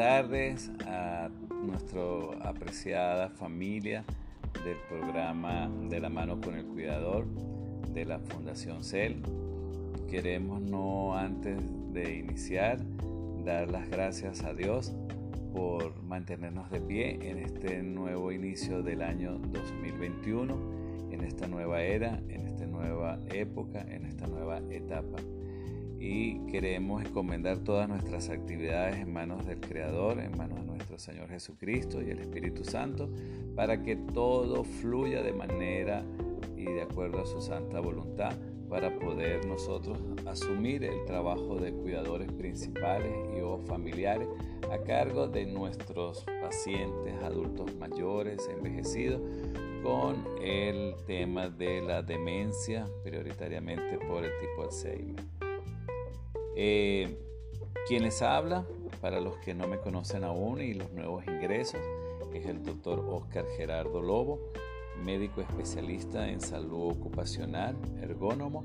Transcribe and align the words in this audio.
tardes 0.00 0.70
a 0.86 1.28
nuestra 1.62 2.00
apreciada 2.48 3.28
familia 3.28 4.02
del 4.64 4.78
programa 4.88 5.70
De 5.90 6.00
la 6.00 6.08
mano 6.08 6.40
con 6.40 6.54
el 6.54 6.64
cuidador 6.64 7.26
de 7.92 8.06
la 8.06 8.18
Fundación 8.18 8.82
CEL. 8.82 9.20
Queremos 10.08 10.62
no 10.62 11.14
antes 11.14 11.58
de 11.92 12.16
iniciar 12.16 12.78
dar 13.44 13.70
las 13.70 13.90
gracias 13.90 14.42
a 14.42 14.54
Dios 14.54 14.94
por 15.52 16.02
mantenernos 16.02 16.70
de 16.70 16.80
pie 16.80 17.18
en 17.20 17.36
este 17.36 17.82
nuevo 17.82 18.32
inicio 18.32 18.82
del 18.82 19.02
año 19.02 19.32
2021, 19.32 21.10
en 21.10 21.24
esta 21.24 21.46
nueva 21.46 21.82
era, 21.82 22.22
en 22.30 22.46
esta 22.46 22.64
nueva 22.64 23.18
época, 23.34 23.82
en 23.82 24.06
esta 24.06 24.26
nueva 24.26 24.62
etapa 24.70 25.18
y 26.00 26.38
queremos 26.46 27.04
encomendar 27.04 27.58
todas 27.58 27.86
nuestras 27.86 28.30
actividades 28.30 28.96
en 28.96 29.12
manos 29.12 29.46
del 29.46 29.60
Creador, 29.60 30.18
en 30.18 30.36
manos 30.36 30.60
de 30.60 30.66
nuestro 30.66 30.98
Señor 30.98 31.28
Jesucristo 31.28 32.00
y 32.02 32.10
el 32.10 32.20
Espíritu 32.20 32.64
Santo, 32.64 33.10
para 33.54 33.82
que 33.82 33.96
todo 33.96 34.64
fluya 34.64 35.22
de 35.22 35.34
manera 35.34 36.02
y 36.56 36.64
de 36.64 36.82
acuerdo 36.82 37.20
a 37.20 37.26
su 37.26 37.42
santa 37.42 37.80
voluntad, 37.80 38.32
para 38.70 38.98
poder 38.98 39.44
nosotros 39.46 39.98
asumir 40.26 40.84
el 40.84 41.04
trabajo 41.04 41.56
de 41.56 41.72
cuidadores 41.72 42.30
principales 42.32 43.12
y 43.36 43.40
o 43.40 43.58
familiares 43.58 44.28
a 44.72 44.78
cargo 44.78 45.26
de 45.26 45.44
nuestros 45.44 46.24
pacientes 46.40 47.14
adultos 47.22 47.74
mayores, 47.76 48.48
envejecidos, 48.48 49.20
con 49.82 50.24
el 50.40 50.94
tema 51.06 51.48
de 51.48 51.82
la 51.82 52.02
demencia, 52.02 52.86
prioritariamente 53.02 53.98
por 54.06 54.24
el 54.24 54.30
tipo 54.40 54.62
Alzheimer. 54.62 55.39
Eh, 56.56 57.16
quien 57.86 58.02
les 58.02 58.22
habla, 58.22 58.66
para 59.00 59.20
los 59.20 59.36
que 59.38 59.54
no 59.54 59.66
me 59.66 59.78
conocen 59.78 60.24
aún 60.24 60.60
y 60.60 60.74
los 60.74 60.92
nuevos 60.92 61.24
ingresos, 61.26 61.80
es 62.34 62.46
el 62.46 62.62
doctor 62.62 63.00
Oscar 63.08 63.44
Gerardo 63.56 64.00
Lobo, 64.00 64.38
médico 65.04 65.40
especialista 65.40 66.28
en 66.28 66.40
salud 66.40 66.90
ocupacional, 66.90 67.76
ergónomo 68.00 68.64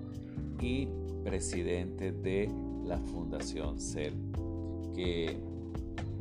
y 0.59 0.87
presidente 1.23 2.11
de 2.11 2.49
la 2.83 2.97
Fundación 2.99 3.79
CEL, 3.79 4.13
que 4.93 5.37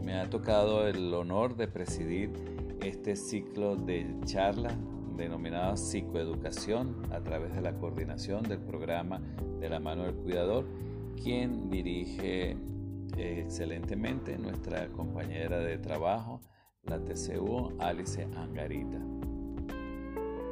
me 0.02 0.14
ha 0.14 0.28
tocado 0.30 0.86
el 0.86 1.12
honor 1.12 1.56
de 1.56 1.68
presidir 1.68 2.30
este 2.82 3.16
ciclo 3.16 3.76
de 3.76 4.06
charlas 4.24 4.74
denominado 5.16 5.76
psicoeducación 5.76 6.96
a 7.12 7.20
través 7.20 7.54
de 7.54 7.60
la 7.60 7.74
coordinación 7.74 8.42
del 8.42 8.58
programa 8.58 9.20
de 9.60 9.68
la 9.68 9.78
mano 9.78 10.04
del 10.04 10.14
cuidador 10.14 10.66
quien 11.22 11.70
dirige 11.70 12.56
eh, 13.16 13.40
excelentemente 13.44 14.36
nuestra 14.38 14.88
compañera 14.88 15.58
de 15.58 15.78
trabajo, 15.78 16.40
la 16.82 16.98
TCU 16.98 17.72
Alice 17.78 18.22
Angarita. 18.36 18.98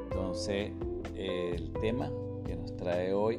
Entonces, 0.05 0.72
el 1.14 1.72
tema 1.80 2.10
que 2.44 2.56
nos 2.56 2.77
trae 2.77 3.12
hoy 3.12 3.38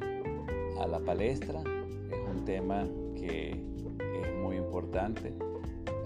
a 0.78 0.86
la 0.86 1.00
palestra 1.00 1.60
es 1.60 2.28
un 2.28 2.44
tema 2.44 2.86
que 3.14 3.50
es 3.50 4.42
muy 4.42 4.56
importante 4.56 5.34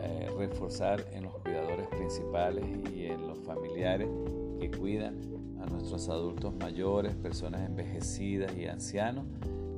eh, 0.02 0.30
reforzar 0.36 1.04
en 1.12 1.24
los 1.24 1.34
cuidadores 1.38 1.88
principales 1.88 2.64
y 2.94 3.06
en 3.06 3.26
los 3.26 3.38
familiares 3.40 4.08
que 4.60 4.70
cuidan 4.70 5.18
a 5.60 5.66
nuestros 5.66 6.08
adultos 6.08 6.54
mayores, 6.54 7.14
personas 7.16 7.66
envejecidas 7.66 8.56
y 8.56 8.66
ancianos 8.66 9.24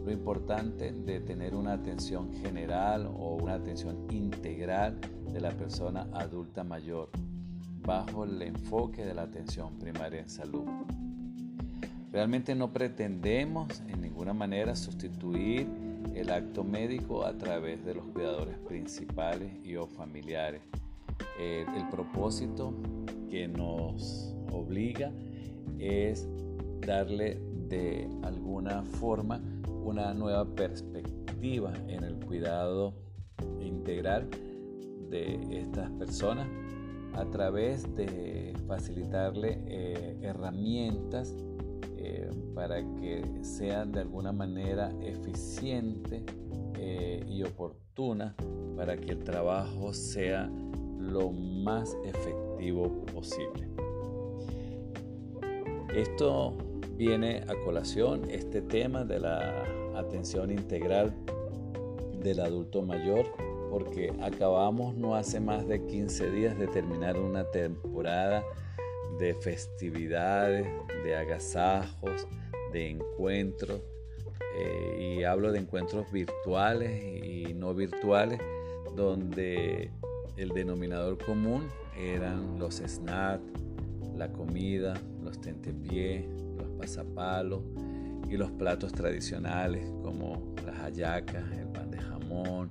lo 0.05 0.11
importante 0.11 0.93
de 0.93 1.21
tener 1.21 1.55
una 1.55 1.75
atención 1.75 2.33
general 2.33 3.07
o 3.07 3.37
una 3.37 3.55
atención 3.55 4.07
integral 4.11 4.99
de 5.33 5.41
la 5.41 5.51
persona 5.51 6.09
adulta 6.13 6.65
mayor 6.65 7.11
bajo 7.83 8.25
el 8.25 8.41
enfoque 8.43 9.05
de 9.05 9.15
la 9.15 9.23
atención 9.23 9.79
primaria 9.79 10.21
en 10.21 10.29
salud. 10.29 10.65
Realmente 12.13 12.55
no 12.55 12.73
pretendemos 12.73 13.83
en 13.89 14.03
ninguna 14.03 14.33
manera 14.33 14.75
sustituir 14.75 15.69
el 16.15 16.31
acto 16.31 16.65
médico 16.65 17.25
a 17.25 17.37
través 17.39 17.85
de 17.85 17.95
los 17.95 18.05
cuidadores 18.07 18.59
principales 18.59 19.53
y 19.65 19.77
o 19.77 19.87
familiares. 19.87 20.63
el, 21.39 21.67
el 21.75 21.89
propósito 21.89 22.75
que 23.31 23.47
nos 23.47 24.35
obliga 24.53 25.13
es 25.79 26.27
darle 26.81 27.41
de 27.69 28.09
alguna 28.23 28.83
forma 28.83 29.41
una 29.91 30.15
nueva 30.15 30.45
perspectiva 30.45 31.73
en 31.89 32.05
el 32.05 32.15
cuidado 32.25 32.95
integral 33.61 34.29
de 35.11 35.41
estas 35.51 35.91
personas 35.91 36.47
a 37.15 37.25
través 37.25 37.93
de 37.97 38.55
facilitarle 38.69 39.61
eh, 39.67 40.17
herramientas 40.23 41.35
eh, 41.97 42.31
para 42.55 42.81
que 42.95 43.25
sean 43.43 43.91
de 43.91 44.01
alguna 44.01 44.33
manera 44.33 44.93
eficiente 45.03 46.25
eh, 46.77 47.25
y 47.27 47.43
oportuna 47.43 48.37
para 48.77 48.97
que 48.97 49.11
el 49.11 49.25
trabajo 49.25 49.93
sea 49.93 50.49
lo 51.01 51.33
más 51.33 51.97
efectivo 52.05 53.05
posible. 53.07 53.69
Esto 55.93 56.57
viene 56.97 57.43
a 57.49 57.55
colación 57.65 58.31
este 58.31 58.63
tema 58.63 59.05
de 59.05 59.19
la 59.19 59.65
atención 59.95 60.51
integral 60.51 61.15
del 62.23 62.41
adulto 62.41 62.83
mayor 62.83 63.27
porque 63.71 64.13
acabamos 64.21 64.97
no 64.97 65.15
hace 65.15 65.41
más 65.41 65.67
de 65.67 65.85
15 65.87 66.31
días 66.31 66.59
de 66.59 66.67
terminar 66.67 67.19
una 67.19 67.45
temporada 67.45 68.45
de 69.19 69.35
festividades, 69.35 70.67
de 71.05 71.17
agasajos, 71.17 72.27
de 72.73 72.91
encuentros, 72.91 73.81
eh, 74.57 75.17
y 75.19 75.25
hablo 75.25 75.53
de 75.53 75.61
encuentros 75.61 76.11
virtuales 76.11 77.25
y 77.25 77.55
no 77.55 77.75
virtuales, 77.75 78.41
donde 78.97 79.93
el 80.37 80.49
denominador 80.49 81.19
común 81.25 81.69
eran 81.97 82.59
los 82.59 82.77
snacks, 82.77 83.45
la 84.17 84.33
comida, 84.33 84.95
los 85.23 85.41
tentepiés, 85.41 86.25
pasapalos 86.79 87.63
y 88.29 88.37
los 88.37 88.51
platos 88.53 88.93
tradicionales 88.93 89.87
como 90.03 90.55
las 90.65 90.77
hallacas, 90.79 91.45
el 91.59 91.69
pan 91.69 91.91
de 91.91 91.99
jamón, 91.99 92.71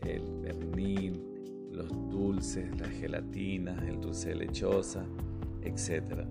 el 0.00 0.22
pernil, 0.42 1.22
los 1.72 1.88
dulces, 2.10 2.78
las 2.78 2.90
gelatinas, 2.90 3.82
el 3.82 4.00
dulce 4.00 4.30
de 4.30 4.34
lechosa, 4.36 5.04
etc. 5.62 6.26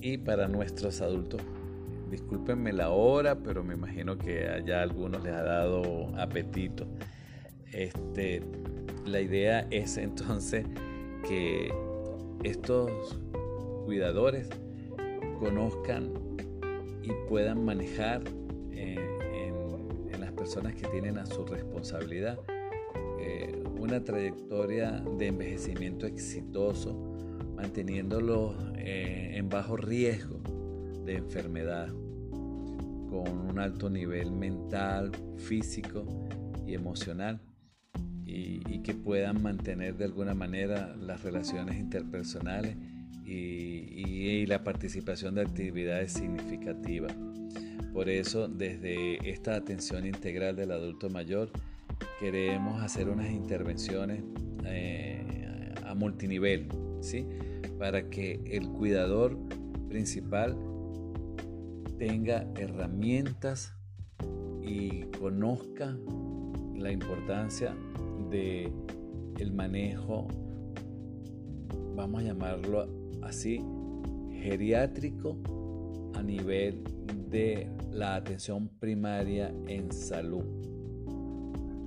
Y 0.00 0.18
para 0.18 0.48
nuestros 0.48 1.00
adultos, 1.00 1.40
discúlpenme 2.10 2.72
la 2.72 2.90
hora, 2.90 3.36
pero 3.36 3.62
me 3.62 3.74
imagino 3.74 4.18
que 4.18 4.48
allá 4.48 4.80
a 4.80 4.82
algunos 4.82 5.22
les 5.22 5.32
ha 5.32 5.42
dado 5.42 6.08
apetito. 6.16 6.86
Este, 7.72 8.42
la 9.04 9.20
idea 9.20 9.66
es 9.70 9.96
entonces 9.96 10.66
que 11.28 11.72
estos 12.42 13.18
cuidadores 13.84 14.48
conozcan 15.38 16.12
y 17.06 17.28
puedan 17.28 17.64
manejar 17.64 18.22
eh, 18.72 18.96
en, 20.12 20.20
las 20.20 20.32
personas 20.32 20.74
que 20.74 20.86
tienen 20.88 21.18
a 21.18 21.26
su 21.26 21.44
responsabilidad 21.44 22.38
eh, 23.20 23.62
una 23.78 24.02
trayectoria 24.02 25.02
de 25.18 25.28
envejecimiento 25.28 26.06
exitoso, 26.06 26.94
manteniéndolo 27.54 28.56
eh, 28.76 29.32
en 29.34 29.48
bajo 29.48 29.76
riesgo 29.76 30.40
de 31.04 31.16
enfermedad, 31.16 31.88
con 31.88 33.50
un 33.50 33.58
alto 33.58 33.88
nivel 33.88 34.32
mental, 34.32 35.12
físico 35.36 36.04
y 36.66 36.74
emocional. 36.74 37.40
y 38.24 38.80
que 38.82 38.94
puedan 38.94 39.42
mantener 39.42 39.96
de 39.96 40.04
alguna 40.04 40.34
manera 40.34 40.94
las 40.96 41.22
relaciones 41.22 41.78
interpersonales 41.78 42.76
y, 43.26 44.46
la 44.46 44.62
participación 44.62 45.34
de 45.34 45.42
actividades 45.42 46.12
significativas. 46.12 47.12
Por 47.92 48.08
eso, 48.08 48.46
desde 48.46 49.28
esta 49.28 49.56
atención 49.56 50.06
integral 50.06 50.54
del 50.54 50.70
adulto 50.70 51.10
mayor, 51.10 51.50
queremos 52.20 52.80
hacer 52.80 53.08
unas 53.08 53.30
intervenciones 53.30 54.22
eh, 54.64 55.74
a 55.84 55.94
multinivel, 55.94 56.68
¿sí? 57.00 57.26
para 57.78 58.08
que 58.08 58.40
el 58.46 58.68
cuidador 58.68 59.36
principal 59.88 60.56
tenga 61.98 62.46
herramientas 62.56 63.74
y 64.62 65.02
conozca 65.18 65.96
la 66.76 66.92
importancia 66.92 67.74
de 68.30 68.70
manejo, 69.56 70.28
vamos 71.94 72.20
a 72.20 72.24
llamarlo 72.24 73.05
así 73.26 73.62
geriátrico 74.42 75.36
a 76.14 76.22
nivel 76.22 76.82
de 77.28 77.68
la 77.90 78.14
atención 78.16 78.68
primaria 78.80 79.52
en 79.66 79.92
salud. 79.92 80.44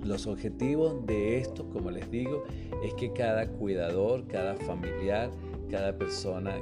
Los 0.04 0.28
objetivos 0.28 1.06
de 1.06 1.40
esto, 1.40 1.70
como 1.70 1.92
les 1.92 2.10
digo, 2.10 2.44
es 2.84 2.94
que 2.94 3.12
cada 3.12 3.48
cuidador, 3.48 4.28
cada 4.28 4.56
familiar, 4.56 5.32
cada 5.70 5.98
persona 5.98 6.56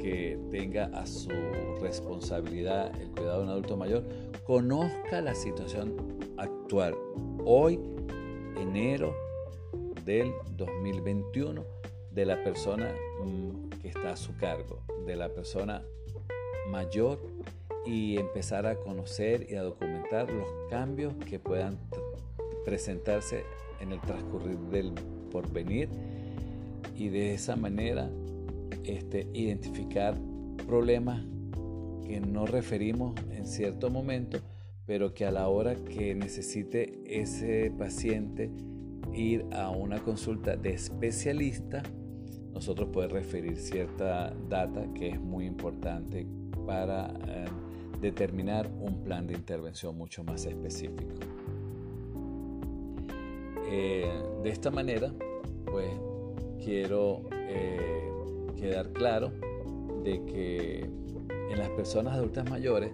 que 0.00 0.38
tenga 0.50 0.84
a 0.86 1.06
su 1.06 1.30
responsabilidad 1.80 2.92
el 3.00 3.10
cuidado 3.10 3.38
de 3.38 3.44
un 3.44 3.50
adulto 3.50 3.76
mayor, 3.76 4.04
conozca 4.46 5.20
la 5.20 5.34
situación 5.34 5.96
actual. 6.36 6.94
Hoy, 7.44 7.80
enero 8.60 9.14
del 10.04 10.30
2021, 10.56 11.73
de 12.14 12.24
la 12.24 12.42
persona 12.42 12.94
mm, 13.24 13.80
que 13.80 13.88
está 13.88 14.12
a 14.12 14.16
su 14.16 14.36
cargo, 14.36 14.80
de 15.06 15.16
la 15.16 15.28
persona 15.28 15.82
mayor 16.70 17.18
y 17.84 18.16
empezar 18.16 18.66
a 18.66 18.76
conocer 18.76 19.46
y 19.50 19.56
a 19.56 19.62
documentar 19.62 20.30
los 20.30 20.48
cambios 20.70 21.14
que 21.28 21.38
puedan 21.38 21.78
presentarse 22.64 23.44
en 23.80 23.92
el 23.92 24.00
transcurrir 24.00 24.58
del 24.70 24.92
porvenir 25.30 25.88
y 26.96 27.08
de 27.08 27.34
esa 27.34 27.56
manera 27.56 28.10
este, 28.84 29.28
identificar 29.32 30.16
problemas 30.66 31.24
que 32.06 32.20
no 32.20 32.46
referimos 32.46 33.14
en 33.30 33.46
cierto 33.46 33.90
momento, 33.90 34.38
pero 34.86 35.14
que 35.14 35.26
a 35.26 35.30
la 35.30 35.48
hora 35.48 35.74
que 35.74 36.14
necesite 36.14 37.00
ese 37.06 37.72
paciente 37.76 38.50
ir 39.12 39.46
a 39.52 39.70
una 39.70 39.98
consulta 40.00 40.56
de 40.56 40.72
especialista, 40.72 41.82
nosotros 42.54 42.88
podemos 42.90 43.12
referir 43.12 43.56
cierta 43.56 44.32
data 44.48 44.86
que 44.94 45.08
es 45.08 45.20
muy 45.20 45.44
importante 45.44 46.24
para 46.64 47.12
eh, 47.26 47.44
determinar 48.00 48.70
un 48.80 49.02
plan 49.02 49.26
de 49.26 49.34
intervención 49.34 49.98
mucho 49.98 50.22
más 50.22 50.46
específico. 50.46 51.14
Eh, 53.66 54.08
de 54.42 54.50
esta 54.50 54.70
manera, 54.70 55.12
pues 55.66 55.90
quiero 56.64 57.22
eh, 57.32 58.08
quedar 58.56 58.92
claro 58.92 59.32
de 60.04 60.24
que 60.24 60.88
en 61.50 61.58
las 61.58 61.70
personas 61.70 62.14
adultas 62.14 62.48
mayores, 62.48 62.92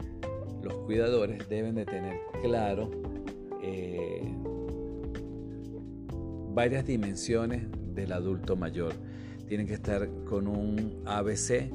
los 0.63 0.75
cuidadores 0.87 1.47
deben 1.49 1.75
de 1.75 1.85
tener 1.85 2.19
claro 2.43 2.91
varias 6.53 6.85
dimensiones 6.85 7.63
del 7.95 8.13
adulto 8.13 8.57
mayor. 8.57 8.95
Tienen 9.51 9.67
que 9.67 9.75
estar 9.75 10.09
con 10.27 10.47
un 10.47 11.03
ABC 11.07 11.73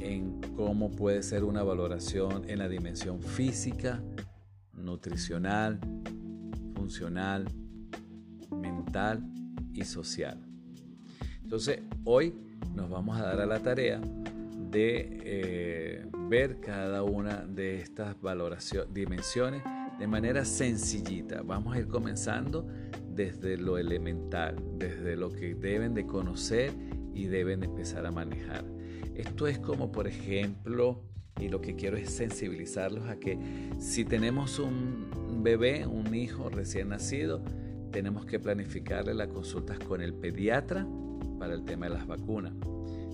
en 0.00 0.40
cómo 0.56 0.90
puede 0.90 1.22
ser 1.22 1.44
una 1.44 1.62
valoración 1.62 2.48
en 2.48 2.58
la 2.58 2.70
dimensión 2.70 3.20
física, 3.20 4.02
nutricional, 4.72 5.78
funcional, 6.74 7.44
mental 8.50 9.30
y 9.74 9.84
social. 9.84 10.40
Entonces, 11.42 11.82
hoy 12.04 12.32
nos 12.74 12.88
vamos 12.88 13.20
a 13.20 13.24
dar 13.24 13.40
a 13.42 13.46
la 13.46 13.58
tarea 13.58 14.00
de 14.70 15.20
eh, 15.22 16.06
ver 16.30 16.60
cada 16.60 17.02
una 17.02 17.44
de 17.44 17.76
estas 17.82 18.16
dimensiones 18.94 19.62
de 19.98 20.06
manera 20.06 20.46
sencillita. 20.46 21.42
Vamos 21.42 21.76
a 21.76 21.78
ir 21.78 21.88
comenzando 21.88 22.66
desde 23.10 23.58
lo 23.58 23.76
elemental, 23.76 24.56
desde 24.78 25.14
lo 25.14 25.30
que 25.30 25.54
deben 25.54 25.92
de 25.92 26.06
conocer 26.06 26.72
y 27.18 27.26
deben 27.26 27.64
empezar 27.64 28.06
a 28.06 28.12
manejar. 28.12 28.64
Esto 29.16 29.48
es 29.48 29.58
como, 29.58 29.90
por 29.90 30.06
ejemplo, 30.06 31.02
y 31.40 31.48
lo 31.48 31.60
que 31.60 31.74
quiero 31.74 31.96
es 31.96 32.10
sensibilizarlos 32.10 33.08
a 33.08 33.16
que 33.16 33.36
si 33.78 34.04
tenemos 34.04 34.60
un 34.60 35.42
bebé, 35.42 35.86
un 35.86 36.14
hijo 36.14 36.48
recién 36.48 36.90
nacido, 36.90 37.42
tenemos 37.90 38.24
que 38.24 38.38
planificarle 38.38 39.14
las 39.14 39.28
consultas 39.28 39.78
con 39.80 40.00
el 40.00 40.14
pediatra 40.14 40.86
para 41.38 41.54
el 41.54 41.64
tema 41.64 41.86
de 41.86 41.94
las 41.94 42.06
vacunas. 42.06 42.52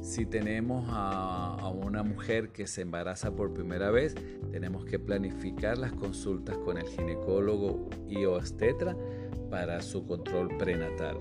Si 0.02 0.26
tenemos 0.26 0.84
a, 0.90 1.70
una 1.70 2.02
mujer 2.02 2.50
que 2.50 2.66
se 2.66 2.82
embaraza 2.82 3.34
por 3.34 3.54
primera 3.54 3.90
vez, 3.90 4.14
tenemos 4.52 4.84
que 4.84 4.98
planificar 4.98 5.78
las 5.78 5.94
consultas 5.94 6.58
con 6.58 6.76
el 6.76 6.86
ginecólogo 6.88 7.88
y 8.06 8.26
obstetra 8.26 8.94
para 9.48 9.80
su 9.80 10.04
control 10.04 10.48
prenatal. 10.58 11.16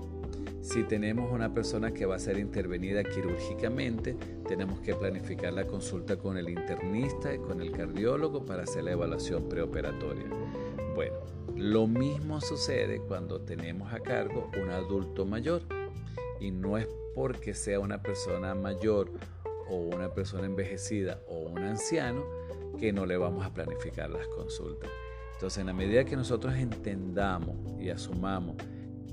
Si 0.60 0.82
tenemos 0.84 1.30
una 1.32 1.52
persona 1.52 1.92
que 1.92 2.06
va 2.06 2.16
a 2.16 2.18
ser 2.18 2.38
intervenida 2.38 3.04
quirúrgicamente, 3.04 4.16
tenemos 4.48 4.80
que 4.80 4.94
planificar 4.94 5.52
la 5.52 5.66
consulta 5.66 6.16
con 6.16 6.36
el 6.38 6.48
internista 6.48 7.34
y 7.34 7.38
con 7.38 7.60
el 7.60 7.70
cardiólogo 7.70 8.44
para 8.44 8.62
hacer 8.62 8.84
la 8.84 8.92
evaluación 8.92 9.48
preoperatoria. 9.48 10.24
Bueno, 10.94 11.16
lo 11.56 11.86
mismo 11.86 12.40
sucede 12.40 13.00
cuando 13.00 13.40
tenemos 13.40 13.92
a 13.92 14.00
cargo 14.00 14.50
un 14.60 14.70
adulto 14.70 15.26
mayor 15.26 15.62
y 16.40 16.50
no 16.50 16.78
es 16.78 16.88
porque 17.14 17.54
sea 17.54 17.80
una 17.80 18.02
persona 18.02 18.54
mayor 18.54 19.10
o 19.68 19.76
una 19.76 20.12
persona 20.12 20.46
envejecida 20.46 21.20
o 21.28 21.38
un 21.38 21.58
anciano 21.58 22.24
que 22.78 22.92
no 22.92 23.06
le 23.06 23.16
vamos 23.16 23.46
a 23.46 23.52
planificar 23.52 24.10
las 24.10 24.26
consultas. 24.28 24.90
Entonces, 25.34 25.58
en 25.60 25.66
la 25.66 25.72
medida 25.72 26.04
que 26.04 26.16
nosotros 26.16 26.54
entendamos 26.54 27.56
y 27.80 27.90
asumamos 27.90 28.56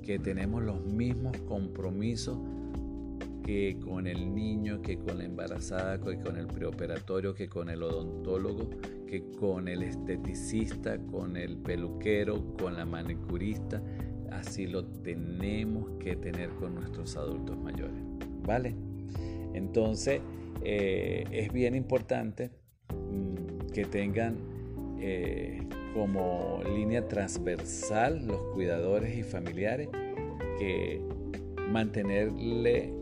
que 0.02 0.20
tenemos 0.20 0.64
los 0.64 0.84
mismos 0.86 1.38
compromisos 1.48 2.38
que 3.44 3.78
con 3.84 4.08
el 4.08 4.34
niño, 4.34 4.82
que 4.82 4.98
con 4.98 5.18
la 5.18 5.26
embarazada, 5.26 6.00
que 6.00 6.20
con 6.20 6.38
el 6.38 6.48
preoperatorio, 6.48 7.34
que 7.34 7.48
con 7.48 7.70
el 7.70 7.84
odontólogo, 7.84 8.70
que 9.08 9.24
con 9.40 9.68
el 9.68 9.84
esteticista, 9.84 10.98
con 10.98 11.36
el 11.36 11.58
peluquero, 11.58 12.56
con 12.58 12.76
la 12.76 12.86
manicurista, 12.86 13.82
así 14.32 14.68
lo 14.68 14.86
tenemos 14.86 15.90
que 16.00 16.16
tener 16.16 16.50
con 16.52 16.76
nuestros 16.76 17.18
adultos 17.18 17.58
mayores. 17.58 18.04
¿Vale? 18.44 18.76
Entonces, 19.54 20.22
eh, 20.64 21.26
es 21.32 21.52
bien 21.52 21.76
importante 21.76 22.52
mm, 22.90 23.68
que 23.74 23.86
tengan 23.86 24.38
eh, 25.00 25.62
como 25.94 26.62
línea 26.76 27.08
transversal 27.08 28.26
los 28.26 28.42
cuidadores 28.54 29.18
y 29.18 29.24
familiares 29.24 29.90
que 30.60 31.02
mantenerle 31.70 32.94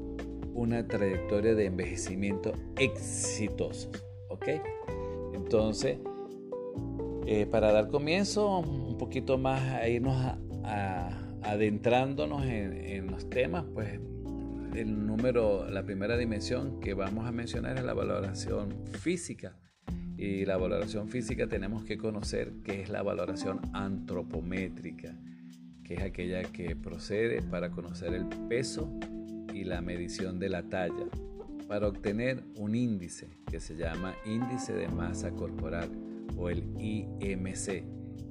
una 0.53 0.87
trayectoria 0.87 1.55
de 1.55 1.65
envejecimiento 1.65 2.53
exitoso. 2.77 3.91
¿Ok? 4.29 4.47
Entonces, 5.33 5.97
eh, 7.25 7.45
para 7.45 7.71
dar 7.71 7.89
comienzo 7.89 8.59
un 8.59 8.97
poquito 8.97 9.37
más 9.37 9.61
a 9.61 9.87
irnos 9.87 10.15
adentrándonos 11.43 12.45
en, 12.45 13.07
los 13.07 13.29
temas, 13.29 13.65
pues 13.73 13.99
el 14.75 15.05
número, 15.07 15.69
la 15.69 15.83
primera 15.83 16.17
dimensión 16.17 16.79
que 16.79 16.93
vamos 16.93 17.25
a 17.25 17.31
mencionar 17.31 17.77
es 17.77 17.83
la 17.83 17.93
valoración 17.93 18.85
física. 18.99 19.55
Y 20.19 20.43
la 20.43 20.57
valoración 20.57 21.07
física 21.07 21.47
tenemos 21.47 21.85
que 21.85 21.97
conocer 21.97 22.51
que 22.65 22.81
es 22.81 22.89
la 22.89 23.01
valoración 23.01 23.61
antropométrica, 23.71 25.17
que 25.81 25.93
es 25.93 26.01
aquella 26.01 26.43
que 26.43 26.75
procede 26.75 27.41
para 27.41 27.71
conocer 27.71 28.13
el 28.13 28.25
peso 28.49 28.91
y 29.53 29.63
la 29.63 29.79
medición 29.79 30.37
de 30.37 30.49
la 30.49 30.63
talla, 30.63 31.07
para 31.69 31.87
obtener 31.87 32.43
un 32.57 32.75
índice 32.75 33.29
que 33.49 33.61
se 33.61 33.77
llama 33.77 34.13
índice 34.25 34.73
de 34.73 34.89
masa 34.89 35.31
corporal 35.31 35.89
o 36.35 36.49
el 36.49 36.65
IMC, 36.77 37.85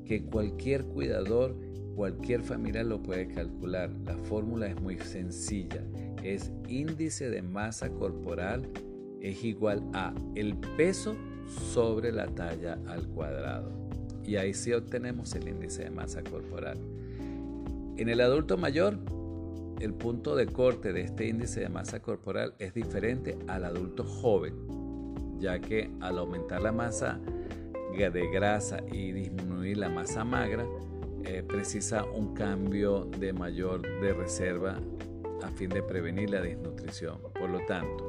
que 0.05 0.25
cualquier 0.31 0.85
cuidador, 0.85 1.57
cualquier 1.97 2.43
familia 2.43 2.85
lo 2.85 3.03
puede 3.03 3.29
calcular. 3.29 3.91
La 4.05 4.19
fórmula 4.19 4.67
es 4.67 4.79
muy 4.79 4.99
sencilla, 4.99 5.83
es 6.23 6.53
índice 6.69 7.31
de 7.31 7.41
masa 7.41 7.89
corporal 7.89 8.71
es 9.21 9.45
igual 9.45 9.83
a 9.95 10.15
el 10.35 10.57
peso 10.77 11.17
sobre 11.73 12.13
la 12.13 12.27
talla 12.27 12.79
al 12.87 13.07
cuadrado. 13.09 13.71
Y 14.25 14.37
ahí 14.37 14.53
sí 14.55 14.73
obtenemos 14.73 15.35
el 15.35 15.49
índice 15.49 15.85
de 15.85 15.91
masa 15.91 16.23
corporal. 16.23 16.79
En 17.97 18.09
el 18.09 18.21
adulto 18.21 18.57
mayor, 18.57 18.99
el 19.81 19.95
punto 19.95 20.37
de 20.37 20.47
corte 20.47 20.93
de 20.93 21.03
este 21.03 21.27
índice 21.27 21.61
de 21.61 21.69
masa 21.69 22.01
corporal 22.01 22.55
es 22.59 22.75
diferente 22.75 23.39
al 23.47 23.65
adulto 23.65 24.05
joven, 24.05 24.55
ya 25.39 25.59
que 25.61 25.91
al 26.01 26.19
aumentar 26.19 26.61
la 26.63 26.73
masa 26.73 27.19
de 27.99 28.31
grasa 28.31 28.79
y 28.93 29.11
disminuir 29.11 29.77
la 29.77 29.89
masa 29.89 30.25
magra, 30.25 30.65
eh, 31.25 31.43
precisa 31.43 32.05
un 32.05 32.33
cambio 32.33 33.07
de 33.19 33.33
mayor 33.33 33.83
de 33.83 34.13
reserva 34.13 34.79
a 35.43 35.49
fin 35.49 35.69
de 35.69 35.83
prevenir 35.83 36.31
la 36.31 36.41
desnutrición. 36.41 37.19
Por 37.35 37.51
lo 37.51 37.59
tanto, 37.67 38.08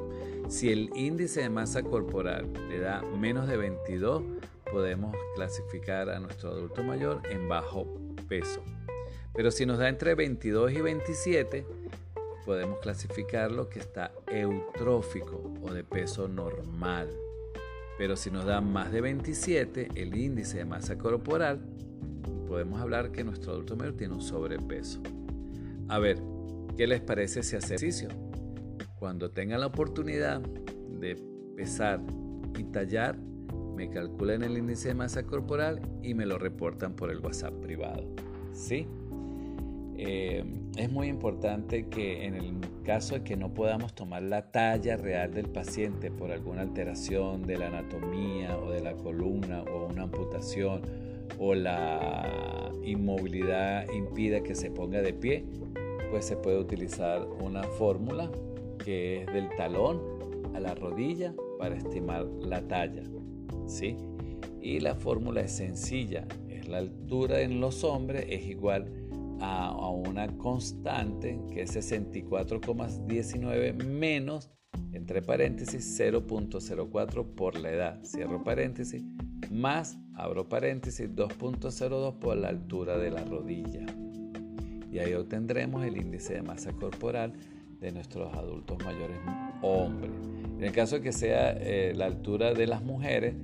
si 0.50 0.70
el 0.70 0.90
índice 0.96 1.42
de 1.42 1.48
masa 1.48 1.82
corporal 1.82 2.52
le 2.68 2.80
da 2.80 3.02
menos 3.02 3.46
de 3.46 3.56
22, 3.56 4.22
podemos 4.70 5.14
clasificar 5.36 6.10
a 6.10 6.18
nuestro 6.18 6.50
adulto 6.50 6.82
mayor 6.82 7.22
en 7.30 7.48
bajo 7.48 7.86
peso. 8.28 8.60
Pero 9.32 9.52
si 9.52 9.64
nos 9.64 9.78
da 9.78 9.88
entre 9.88 10.16
22 10.16 10.72
y 10.72 10.80
27, 10.80 11.64
podemos 12.44 12.80
clasificarlo 12.80 13.68
que 13.68 13.78
está 13.78 14.10
eutrófico 14.26 15.54
o 15.62 15.72
de 15.72 15.84
peso 15.84 16.26
normal. 16.26 17.08
Pero 17.96 18.16
si 18.16 18.32
nos 18.32 18.44
da 18.44 18.60
más 18.60 18.90
de 18.90 19.02
27, 19.02 19.88
el 19.94 20.16
índice 20.16 20.58
de 20.58 20.64
masa 20.64 20.98
corporal 20.98 21.60
podemos 22.48 22.80
hablar 22.80 23.12
que 23.12 23.22
nuestro 23.22 23.52
adulto 23.52 23.76
mayor 23.76 23.96
tiene 23.96 24.14
un 24.14 24.22
sobrepeso. 24.22 25.00
A 25.88 26.00
ver, 26.00 26.20
¿qué 26.76 26.88
les 26.88 27.00
parece 27.00 27.40
ese 27.40 27.58
ejercicio? 27.58 28.29
Cuando 29.00 29.30
tengan 29.30 29.60
la 29.60 29.66
oportunidad 29.66 30.42
de 30.42 31.16
pesar 31.56 32.02
y 32.58 32.64
tallar, 32.64 33.16
me 33.74 33.88
calculan 33.88 34.42
el 34.42 34.58
índice 34.58 34.88
de 34.88 34.94
masa 34.94 35.22
corporal 35.22 35.80
y 36.02 36.12
me 36.12 36.26
lo 36.26 36.36
reportan 36.36 36.94
por 36.94 37.10
el 37.10 37.20
WhatsApp 37.20 37.54
privado. 37.62 38.04
¿Sí? 38.52 38.86
Eh, 39.96 40.44
es 40.76 40.92
muy 40.92 41.08
importante 41.08 41.88
que 41.88 42.26
en 42.26 42.34
el 42.34 42.58
caso 42.84 43.14
de 43.14 43.24
que 43.24 43.38
no 43.38 43.54
podamos 43.54 43.94
tomar 43.94 44.22
la 44.22 44.50
talla 44.52 44.98
real 44.98 45.32
del 45.32 45.48
paciente 45.48 46.10
por 46.10 46.30
alguna 46.30 46.60
alteración 46.60 47.46
de 47.46 47.56
la 47.56 47.68
anatomía 47.68 48.58
o 48.58 48.70
de 48.70 48.82
la 48.82 48.92
columna 48.92 49.62
o 49.62 49.86
una 49.86 50.02
amputación 50.02 50.82
o 51.38 51.54
la 51.54 52.70
inmovilidad 52.84 53.90
impida 53.94 54.42
que 54.42 54.54
se 54.54 54.70
ponga 54.70 55.00
de 55.00 55.14
pie, 55.14 55.46
pues 56.10 56.26
se 56.26 56.36
puede 56.36 56.58
utilizar 56.58 57.26
una 57.40 57.62
fórmula 57.62 58.30
que 58.90 59.22
es 59.22 59.32
del 59.32 59.48
talón 59.50 60.02
a 60.52 60.58
la 60.58 60.74
rodilla 60.74 61.32
para 61.60 61.76
estimar 61.76 62.26
la 62.40 62.60
talla. 62.66 63.04
¿sí? 63.68 63.96
Y 64.60 64.80
la 64.80 64.96
fórmula 64.96 65.42
es 65.42 65.52
sencilla, 65.52 66.26
es 66.48 66.66
la 66.66 66.78
altura 66.78 67.40
en 67.40 67.60
los 67.60 67.84
hombres 67.84 68.26
es 68.28 68.44
igual 68.46 68.92
a, 69.40 69.68
a 69.68 69.90
una 69.90 70.26
constante 70.38 71.40
que 71.52 71.62
es 71.62 71.76
64,19 71.76 73.84
menos 73.84 74.50
entre 74.92 75.22
paréntesis 75.22 75.96
0.04 76.00 77.34
por 77.36 77.60
la 77.60 77.70
edad, 77.70 78.04
cierro 78.04 78.42
paréntesis, 78.42 79.04
más, 79.52 80.00
abro 80.16 80.48
paréntesis, 80.48 81.08
2.02 81.08 82.18
por 82.18 82.36
la 82.36 82.48
altura 82.48 82.98
de 82.98 83.12
la 83.12 83.24
rodilla. 83.24 83.86
Y 84.90 84.98
ahí 84.98 85.14
obtendremos 85.14 85.84
el 85.84 85.96
índice 85.96 86.34
de 86.34 86.42
masa 86.42 86.72
corporal 86.72 87.34
de 87.80 87.92
nuestros 87.92 88.32
adultos 88.34 88.78
mayores 88.84 89.18
hombres. 89.62 90.10
En 90.58 90.64
el 90.64 90.72
caso 90.72 90.96
de 90.96 91.02
que 91.02 91.12
sea 91.12 91.52
eh, 91.52 91.92
la 91.96 92.06
altura 92.06 92.52
de 92.52 92.66
las 92.66 92.82
mujeres, 92.82 93.34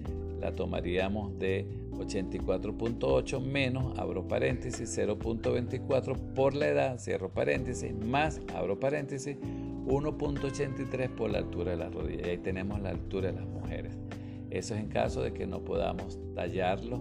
la 0.40 0.52
tomaríamos 0.52 1.38
de 1.38 1.66
84.8 1.92 3.40
menos, 3.40 3.98
abro 3.98 4.28
paréntesis, 4.28 4.98
0.24 4.98 6.34
por 6.34 6.54
la 6.54 6.68
edad, 6.68 6.98
cierro 6.98 7.30
paréntesis, 7.30 7.94
más, 7.94 8.40
abro 8.54 8.78
paréntesis, 8.78 9.36
1.83 9.86 11.08
por 11.10 11.30
la 11.30 11.38
altura 11.38 11.70
de 11.70 11.76
la 11.78 11.88
rodilla. 11.88 12.26
Y 12.26 12.30
ahí 12.30 12.38
tenemos 12.38 12.80
la 12.80 12.90
altura 12.90 13.32
de 13.32 13.40
las 13.40 13.46
mujeres. 13.46 13.96
Eso 14.50 14.74
es 14.74 14.80
en 14.80 14.88
caso 14.88 15.22
de 15.22 15.32
que 15.32 15.46
no 15.46 15.64
podamos 15.64 16.18
tallarlo 16.34 17.00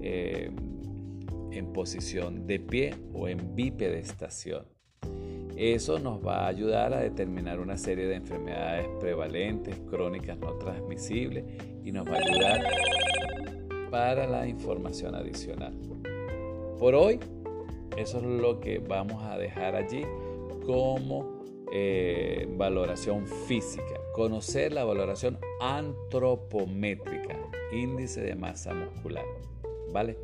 eh, 0.00 0.50
en 1.50 1.72
posición 1.72 2.46
de 2.46 2.60
pie 2.60 2.94
o 3.14 3.28
en 3.28 3.54
bipedestación. 3.54 4.73
Eso 5.56 5.98
nos 5.98 6.24
va 6.24 6.44
a 6.44 6.46
ayudar 6.48 6.92
a 6.92 7.00
determinar 7.00 7.60
una 7.60 7.76
serie 7.76 8.06
de 8.06 8.16
enfermedades 8.16 8.88
prevalentes, 9.00 9.78
crónicas 9.88 10.36
no 10.38 10.54
transmisibles 10.54 11.44
y 11.84 11.92
nos 11.92 12.06
va 12.06 12.16
a 12.16 12.18
ayudar 12.18 12.64
para 13.90 14.26
la 14.26 14.48
información 14.48 15.14
adicional. 15.14 15.72
Por 16.78 16.96
hoy, 16.96 17.20
eso 17.96 18.18
es 18.18 18.24
lo 18.24 18.58
que 18.58 18.78
vamos 18.78 19.22
a 19.22 19.38
dejar 19.38 19.76
allí 19.76 20.02
como 20.66 21.44
eh, 21.72 22.48
valoración 22.56 23.26
física. 23.26 24.00
Conocer 24.12 24.72
la 24.72 24.84
valoración 24.84 25.38
antropométrica, 25.60 27.38
índice 27.72 28.20
de 28.20 28.34
masa 28.34 28.74
muscular. 28.74 29.24
¿Vale? 29.92 30.16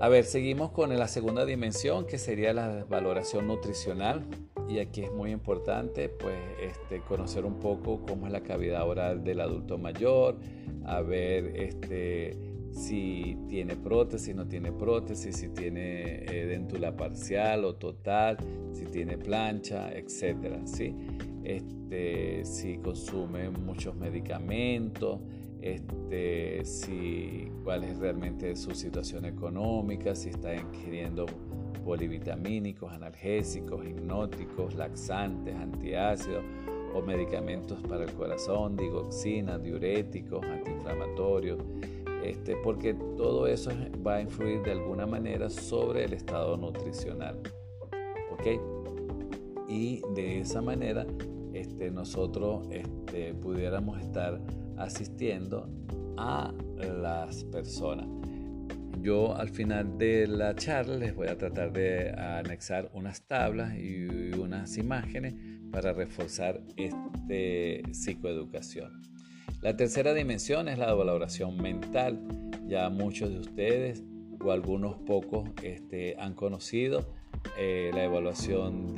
A 0.00 0.08
ver, 0.08 0.24
seguimos 0.24 0.70
con 0.70 0.98
la 0.98 1.08
segunda 1.08 1.44
dimensión 1.44 2.06
que 2.06 2.16
sería 2.16 2.54
la 2.54 2.86
valoración 2.88 3.46
nutricional 3.46 4.24
y 4.66 4.78
aquí 4.78 5.02
es 5.02 5.12
muy 5.12 5.30
importante 5.30 6.08
pues 6.08 6.38
este, 6.58 7.00
conocer 7.00 7.44
un 7.44 7.58
poco 7.58 8.00
cómo 8.08 8.26
es 8.26 8.32
la 8.32 8.40
cavidad 8.40 8.88
oral 8.88 9.22
del 9.22 9.40
adulto 9.40 9.76
mayor, 9.76 10.38
a 10.86 11.02
ver 11.02 11.54
este, 11.54 12.34
si 12.72 13.36
tiene 13.46 13.76
prótesis, 13.76 14.34
no 14.34 14.48
tiene 14.48 14.72
prótesis, 14.72 15.36
si 15.36 15.48
tiene 15.50 16.24
eh, 16.26 16.92
parcial 16.96 17.66
o 17.66 17.74
total, 17.74 18.38
si 18.72 18.86
tiene 18.86 19.18
plancha, 19.18 19.92
etcétera, 19.92 20.66
¿sí? 20.66 20.96
Este, 21.44 22.46
si 22.46 22.78
consume 22.78 23.50
muchos 23.50 23.94
medicamentos, 23.96 25.20
este, 25.62 26.64
si, 26.64 27.50
cuál 27.64 27.84
es 27.84 27.98
realmente 27.98 28.56
su 28.56 28.74
situación 28.74 29.24
económica, 29.24 30.14
si 30.14 30.30
está 30.30 30.54
ingiriendo 30.54 31.26
polivitamínicos, 31.84 32.92
analgésicos, 32.92 33.86
hipnóticos, 33.86 34.74
laxantes, 34.74 35.54
antiácidos 35.56 36.44
o 36.94 37.02
medicamentos 37.02 37.78
para 37.88 38.04
el 38.04 38.12
corazón, 38.12 38.76
digoxina, 38.76 39.58
diuréticos, 39.58 40.44
antiinflamatorios, 40.44 41.58
este, 42.24 42.56
porque 42.56 42.94
todo 43.16 43.46
eso 43.46 43.70
va 44.06 44.16
a 44.16 44.20
influir 44.20 44.62
de 44.62 44.72
alguna 44.72 45.06
manera 45.06 45.48
sobre 45.48 46.04
el 46.04 46.12
estado 46.12 46.56
nutricional. 46.56 47.40
¿Ok? 48.32 48.60
Y 49.68 50.02
de 50.14 50.40
esa 50.40 50.60
manera 50.60 51.06
este, 51.54 51.90
nosotros 51.90 52.66
este, 52.70 53.34
pudiéramos 53.34 54.00
estar 54.00 54.40
asistiendo 54.76 55.68
a 56.16 56.52
las 56.78 57.44
personas. 57.44 58.06
Yo 59.00 59.34
al 59.34 59.48
final 59.48 59.96
de 59.96 60.26
la 60.26 60.54
charla 60.54 60.96
les 60.96 61.14
voy 61.14 61.28
a 61.28 61.38
tratar 61.38 61.72
de 61.72 62.10
anexar 62.10 62.90
unas 62.92 63.22
tablas 63.22 63.74
y 63.78 64.04
unas 64.38 64.76
imágenes 64.76 65.34
para 65.70 65.92
reforzar 65.92 66.60
este 66.76 67.82
psicoeducación. 67.92 69.00
La 69.62 69.76
tercera 69.76 70.12
dimensión 70.14 70.68
es 70.68 70.78
la 70.78 70.92
valoración 70.92 71.56
mental. 71.56 72.20
Ya 72.66 72.88
muchos 72.90 73.30
de 73.30 73.38
ustedes 73.38 74.02
o 74.42 74.52
algunos 74.52 74.96
pocos 74.98 75.48
este, 75.62 76.16
han 76.18 76.34
conocido 76.34 77.14
eh, 77.56 77.90
la 77.94 78.04
evaluación 78.04 78.94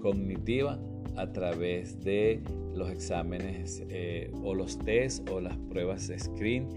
cognitiva 0.00 0.78
a 1.16 1.32
través 1.32 2.02
de 2.02 2.42
los 2.74 2.90
exámenes 2.90 3.82
eh, 3.88 4.30
o 4.42 4.54
los 4.54 4.78
test 4.78 5.28
o 5.28 5.40
las 5.40 5.56
pruebas 5.56 6.08
de 6.08 6.18
screen, 6.18 6.68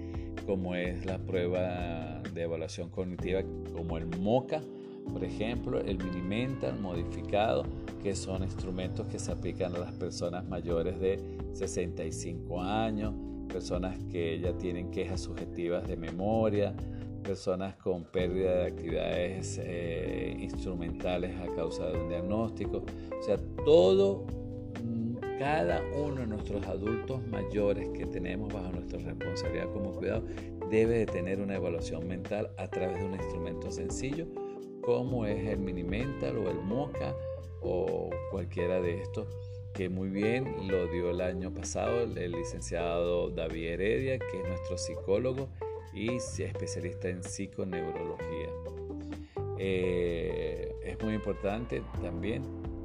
como 0.46 0.76
es 0.76 1.06
la 1.06 1.18
prueba 1.20 2.22
de 2.34 2.42
evaluación 2.42 2.90
cognitiva 2.90 3.42
como 3.74 3.98
el 3.98 4.06
MOCA, 4.20 4.62
por 5.12 5.24
ejemplo, 5.24 5.80
el 5.80 5.98
Minimental 6.04 6.80
modificado, 6.80 7.64
que 8.02 8.16
son 8.16 8.44
instrumentos 8.44 9.08
que 9.08 9.20
se 9.20 9.32
aplican 9.32 9.76
a 9.76 9.80
las 9.80 9.94
personas 9.94 10.48
mayores 10.48 11.00
de 11.00 11.20
65 11.54 12.62
años, 12.62 13.14
personas 13.48 13.98
que 14.12 14.40
ya 14.40 14.58
tienen 14.58 14.92
quejas 14.92 15.22
subjetivas 15.22 15.88
de 15.88 15.96
memoria, 15.96 16.76
personas 17.26 17.76
con 17.78 18.04
pérdida 18.04 18.56
de 18.60 18.66
actividades 18.68 19.60
eh, 19.62 20.38
instrumentales 20.40 21.36
a 21.38 21.54
causa 21.56 21.88
de 21.88 21.98
un 21.98 22.10
diagnóstico. 22.10 22.84
O 23.20 23.24
sea, 23.24 23.38
todo, 23.66 24.26
mm, 24.84 25.16
cada 25.40 25.82
uno 25.98 26.22
de 26.22 26.28
nuestros 26.28 26.66
adultos 26.68 27.26
mayores 27.28 27.90
que 27.90 28.06
tenemos 28.06 28.54
bajo 28.54 28.72
nuestra 28.72 29.00
responsabilidad 29.00 29.72
como 29.74 29.94
cuidado 29.94 30.24
debe 30.70 31.00
de 31.00 31.06
tener 31.06 31.42
una 31.42 31.56
evaluación 31.56 32.08
mental 32.08 32.52
a 32.58 32.68
través 32.68 33.00
de 33.00 33.06
un 33.06 33.14
instrumento 33.16 33.72
sencillo 33.72 34.28
como 34.82 35.26
es 35.26 35.48
el 35.48 35.60
Minimental 35.60 36.38
o 36.38 36.50
el 36.50 36.62
MOCA 36.62 37.16
o 37.62 38.10
cualquiera 38.30 38.80
de 38.80 39.02
estos 39.02 39.28
que 39.74 39.90
muy 39.90 40.10
bien 40.10 40.68
lo 40.68 40.88
dio 40.88 41.10
el 41.10 41.20
año 41.20 41.52
pasado 41.54 42.04
el 42.04 42.32
licenciado 42.32 43.30
David 43.30 43.66
Heredia, 43.66 44.20
que 44.20 44.42
es 44.42 44.48
nuestro 44.48 44.78
psicólogo 44.78 45.50
y 45.96 46.10
especialista 46.16 47.08
en 47.08 47.24
psiconeurología. 47.24 48.50
Eh, 49.58 50.76
es 50.84 51.02
muy 51.02 51.14
importante 51.14 51.82
también 52.02 52.44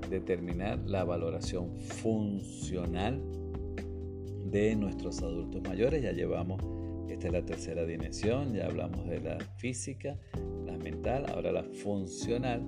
determinar 0.08 0.78
la 0.86 1.04
valoración 1.04 1.76
funcional 1.80 3.20
de 4.44 4.76
nuestros 4.76 5.22
adultos 5.22 5.60
mayores. 5.62 6.02
Ya 6.02 6.12
llevamos, 6.12 6.62
esta 7.08 7.26
es 7.26 7.32
la 7.32 7.44
tercera 7.44 7.84
dimensión, 7.84 8.54
ya 8.54 8.66
hablamos 8.66 9.06
de 9.08 9.20
la 9.20 9.38
física, 9.58 10.16
la 10.64 10.78
mental, 10.78 11.26
ahora 11.28 11.50
la 11.50 11.64
funcional, 11.64 12.64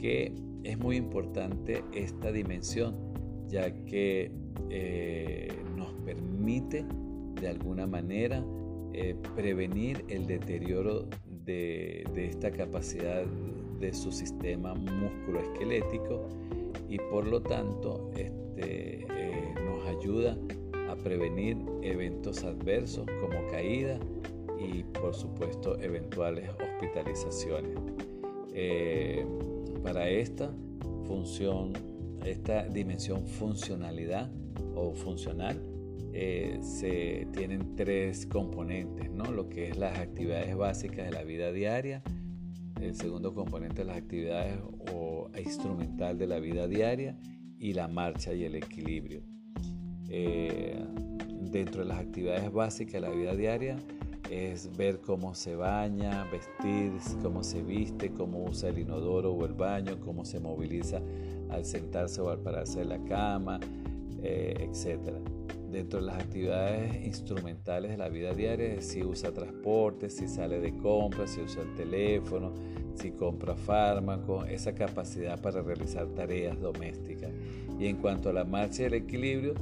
que 0.00 0.32
es 0.62 0.78
muy 0.78 0.96
importante 0.96 1.82
esta 1.92 2.30
dimensión, 2.30 2.94
ya 3.48 3.72
que 3.84 4.30
eh, 4.70 5.48
nos 5.76 5.92
permite 6.04 6.86
de 7.40 7.48
alguna 7.48 7.86
manera 7.88 8.44
eh, 8.94 9.16
prevenir 9.34 10.04
el 10.08 10.26
deterioro 10.26 11.08
de, 11.44 12.04
esta 12.14 12.50
capacidad 12.50 13.24
de 13.80 13.92
su 13.92 14.12
sistema 14.12 14.74
musculoesquelético 14.74 16.28
y 16.88 16.98
por 16.98 17.26
lo 17.26 17.40
tanto 17.40 18.10
este, 18.16 19.06
eh, 19.08 19.54
nos 19.64 19.86
ayuda 19.86 20.36
a 20.90 20.96
prevenir 20.96 21.56
eventos 21.82 22.44
adversos 22.44 23.06
como 23.20 23.46
caída 23.50 23.98
y 24.58 24.84
por 24.84 25.14
supuesto 25.14 25.78
eventuales 25.80 26.50
hospitalizaciones. 26.50 27.78
Eh, 28.54 29.24
para 29.82 30.08
esta 30.08 30.52
función, 31.06 31.72
esta 32.24 32.68
dimensión 32.68 33.26
funcionalidad 33.26 34.30
o 34.74 34.92
funcional, 34.92 35.60
eh, 36.12 36.58
se 36.62 37.26
tienen 37.32 37.74
tres 37.76 38.26
componentes, 38.26 39.10
¿no? 39.10 39.30
Lo 39.32 39.48
que 39.48 39.68
es 39.68 39.76
las 39.76 39.98
actividades 39.98 40.54
básicas 40.56 41.06
de 41.06 41.12
la 41.12 41.22
vida 41.22 41.52
diaria, 41.52 42.02
el 42.80 42.94
segundo 42.94 43.32
componente 43.32 43.84
las 43.84 43.96
actividades 43.96 44.58
o 44.92 45.30
instrumental 45.38 46.18
de 46.18 46.26
la 46.26 46.40
vida 46.40 46.66
diaria 46.66 47.16
y 47.58 47.74
la 47.74 47.88
marcha 47.88 48.34
y 48.34 48.44
el 48.44 48.56
equilibrio. 48.56 49.22
Eh, 50.08 50.84
dentro 51.40 51.82
de 51.82 51.88
las 51.88 51.98
actividades 51.98 52.52
básicas 52.52 52.94
de 52.94 53.00
la 53.00 53.10
vida 53.10 53.34
diaria 53.34 53.76
es 54.30 54.74
ver 54.76 55.00
cómo 55.00 55.34
se 55.34 55.56
baña, 55.56 56.24
vestir, 56.30 56.92
cómo 57.22 57.42
se 57.44 57.62
viste, 57.62 58.10
cómo 58.10 58.44
usa 58.44 58.70
el 58.70 58.78
inodoro 58.78 59.32
o 59.32 59.44
el 59.44 59.52
baño, 59.52 60.00
cómo 60.00 60.24
se 60.24 60.40
moviliza 60.40 61.00
al 61.50 61.64
sentarse 61.64 62.20
o 62.20 62.30
al 62.30 62.38
pararse 62.38 62.80
de 62.80 62.84
la 62.86 63.04
cama, 63.04 63.60
eh, 64.22 64.54
etc. 64.58 65.31
Dentro 65.72 66.00
de 66.00 66.06
las 66.06 66.18
actividades 66.18 67.02
instrumentales 67.02 67.92
de 67.92 67.96
la 67.96 68.10
vida 68.10 68.34
diaria, 68.34 68.82
si 68.82 69.02
usa 69.02 69.32
transporte, 69.32 70.10
si 70.10 70.28
sale 70.28 70.60
de 70.60 70.76
compras, 70.76 71.30
si 71.30 71.40
usa 71.40 71.62
el 71.62 71.74
teléfono, 71.74 72.52
si 72.94 73.12
compra 73.12 73.54
fármacos, 73.54 74.46
esa 74.50 74.74
capacidad 74.74 75.40
para 75.40 75.62
realizar 75.62 76.06
tareas 76.08 76.60
domésticas. 76.60 77.30
Y 77.80 77.86
en 77.86 77.96
cuanto 77.96 78.28
a 78.28 78.34
la 78.34 78.44
marcha 78.44 78.82
y 78.82 78.84
el 78.84 78.94
equilibrio, 78.94 79.54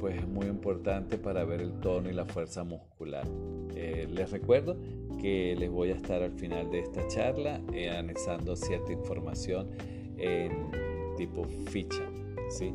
pues 0.00 0.18
es 0.18 0.28
muy 0.28 0.48
importante 0.48 1.16
para 1.16 1.44
ver 1.44 1.62
el 1.62 1.80
tono 1.80 2.10
y 2.10 2.12
la 2.12 2.26
fuerza 2.26 2.62
muscular. 2.62 3.26
Eh, 3.74 4.06
les 4.12 4.30
recuerdo 4.32 4.76
que 5.18 5.56
les 5.58 5.70
voy 5.70 5.92
a 5.92 5.94
estar 5.94 6.22
al 6.22 6.32
final 6.32 6.70
de 6.70 6.80
esta 6.80 7.08
charla 7.08 7.62
eh, 7.72 7.88
anexando 7.88 8.54
cierta 8.54 8.92
información 8.92 9.70
en 10.18 10.50
tipo 11.16 11.44
ficha. 11.70 12.04
¿sí? 12.50 12.70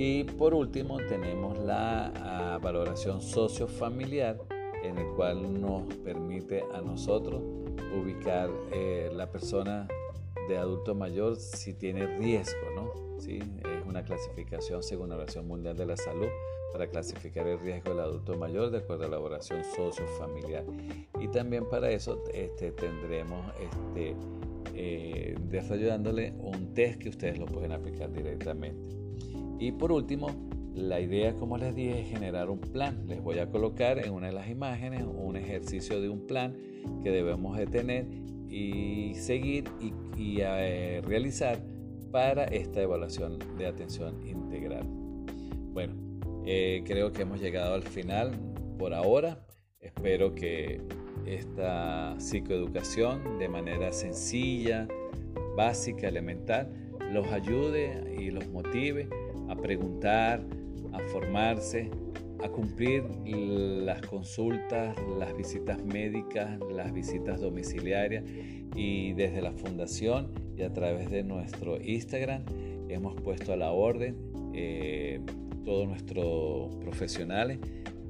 Y 0.00 0.22
por 0.22 0.54
último 0.54 0.98
tenemos 1.08 1.58
la 1.58 2.12
ah, 2.14 2.58
valoración 2.62 3.20
sociofamiliar 3.20 4.38
en 4.84 4.96
el 4.96 5.08
cual 5.16 5.60
nos 5.60 5.92
permite 6.04 6.62
a 6.72 6.80
nosotros 6.80 7.42
ubicar 8.00 8.48
eh, 8.70 9.10
la 9.12 9.28
persona 9.32 9.88
de 10.48 10.56
adulto 10.56 10.94
mayor 10.94 11.34
si 11.34 11.74
tiene 11.74 12.06
riesgo, 12.16 12.60
¿no? 12.76 13.18
¿Sí? 13.18 13.40
Es 13.40 13.84
una 13.88 14.04
clasificación 14.04 14.84
según 14.84 15.08
la 15.08 15.16
Organización 15.16 15.48
Mundial 15.48 15.76
de 15.76 15.86
la 15.86 15.96
Salud 15.96 16.28
para 16.72 16.86
clasificar 16.86 17.48
el 17.48 17.58
riesgo 17.58 17.90
del 17.90 17.98
adulto 17.98 18.38
mayor 18.38 18.70
de 18.70 18.78
acuerdo 18.78 19.02
a 19.02 19.08
la 19.08 19.16
elaboración 19.16 19.64
sociofamiliar. 19.64 20.62
Y 21.18 21.26
también 21.26 21.68
para 21.68 21.90
eso 21.90 22.22
este, 22.32 22.70
tendremos 22.70 23.44
este, 23.60 24.14
eh, 24.76 25.36
desarrollándole 25.40 26.34
un 26.38 26.72
test 26.72 27.00
que 27.00 27.08
ustedes 27.08 27.36
lo 27.36 27.46
pueden 27.46 27.72
aplicar 27.72 28.12
directamente. 28.12 29.07
Y 29.58 29.72
por 29.72 29.92
último, 29.92 30.30
la 30.74 31.00
idea, 31.00 31.34
como 31.34 31.58
les 31.58 31.74
dije, 31.74 32.02
es 32.02 32.08
generar 32.08 32.50
un 32.50 32.60
plan. 32.60 33.04
Les 33.08 33.20
voy 33.20 33.38
a 33.40 33.50
colocar 33.50 33.98
en 33.98 34.12
una 34.12 34.28
de 34.28 34.32
las 34.32 34.48
imágenes 34.48 35.02
un 35.02 35.36
ejercicio 35.36 36.00
de 36.00 36.08
un 36.08 36.26
plan 36.26 36.56
que 37.02 37.10
debemos 37.10 37.56
de 37.56 37.66
tener 37.66 38.06
y 38.48 39.14
seguir 39.16 39.64
y, 40.16 40.38
eh, 40.40 41.02
realizar 41.04 41.58
para 42.12 42.44
esta 42.44 42.80
evaluación 42.80 43.38
de 43.58 43.66
atención 43.66 44.26
integral. 44.26 44.86
Bueno, 45.72 45.94
eh, 46.46 46.82
creo 46.86 47.12
que 47.12 47.22
hemos 47.22 47.40
llegado 47.40 47.74
al 47.74 47.82
final 47.82 48.32
por 48.78 48.94
ahora. 48.94 49.44
Espero 49.80 50.34
que 50.34 50.80
esta 51.26 52.14
psicoeducación 52.18 53.38
de 53.38 53.48
manera 53.48 53.92
sencilla, 53.92 54.88
básica, 55.56 56.08
elemental, 56.08 56.72
los 57.12 57.26
ayude 57.26 58.16
y 58.18 58.30
los 58.30 58.46
motive 58.48 59.08
a 59.48 59.56
preguntar, 59.56 60.42
a 60.92 60.98
formarse, 61.10 61.90
a 62.42 62.48
cumplir 62.48 63.04
las 63.26 64.00
consultas, 64.02 64.96
las 65.18 65.36
visitas 65.36 65.82
médicas, 65.84 66.58
las 66.70 66.92
visitas 66.92 67.40
domiciliarias 67.40 68.24
y 68.76 69.12
desde 69.14 69.42
la 69.42 69.52
fundación 69.52 70.30
y 70.56 70.62
a 70.62 70.72
través 70.72 71.10
de 71.10 71.24
nuestro 71.24 71.80
Instagram 71.82 72.42
hemos 72.88 73.20
puesto 73.20 73.52
a 73.52 73.56
la 73.56 73.72
orden 73.72 74.16
eh, 74.54 75.20
todos 75.64 75.88
nuestros 75.88 76.74
profesionales 76.76 77.58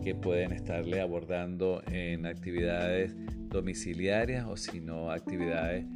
que 0.03 0.15
pueden 0.15 0.53
estarle 0.53 1.01
abordando 1.01 1.83
en 1.91 2.27
actividades 2.27 3.17
domiciliarias 3.49 4.47
o 4.47 4.57
si 4.57 4.81
no 4.81 5.11
actividades 5.11 5.87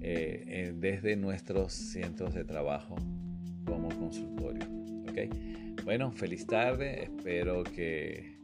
eh, 0.00 0.72
desde 0.76 1.16
nuestros 1.16 1.72
centros 1.72 2.34
de 2.34 2.44
trabajo 2.44 2.96
como 3.64 3.88
consultorio. 3.88 4.77
Bueno, 5.84 6.12
feliz 6.12 6.46
tarde, 6.46 7.04
espero 7.04 7.64
que 7.64 8.38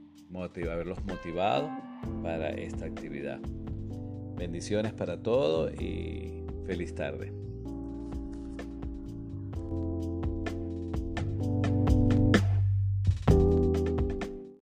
haberlos 0.73 1.05
motivado 1.05 1.71
para 2.23 2.51
esta 2.51 2.87
actividad. 2.87 3.39
Bendiciones 4.37 4.93
para 4.93 5.23
todos 5.23 5.73
y 5.81 6.43
feliz 6.67 6.95
tarde. 6.95 7.44